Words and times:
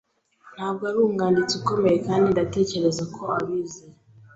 Ntabwo 0.55 0.81
ari 0.89 0.97
umwanditsi 1.07 1.53
ukomeye 1.59 1.97
kandi 2.07 2.25
ndatekereza 2.33 3.03
ko 3.13 3.21
abizi. 3.37 3.81